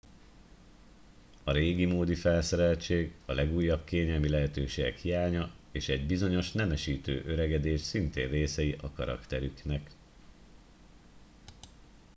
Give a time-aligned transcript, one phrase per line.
[1.43, 8.75] a régimódi felszereltség a legújabb kényelmi lehetőségek hiánya és egy bizonyos nemesítő öregedés szintén részei
[8.81, 9.91] a karakterüknek